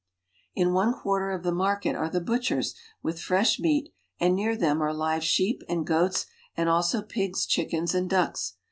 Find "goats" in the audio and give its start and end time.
5.85-6.25